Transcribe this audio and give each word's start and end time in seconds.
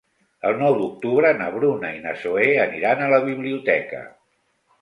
El 0.51 0.55
nou 0.61 0.77
d'octubre 0.77 1.33
na 1.41 1.49
Bruna 1.57 1.93
i 1.97 2.01
na 2.07 2.13
Zoè 2.23 2.47
aniran 2.65 3.05
a 3.05 3.11
la 3.15 3.21
biblioteca. 3.29 4.03